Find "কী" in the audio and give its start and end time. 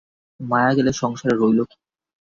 1.61-1.75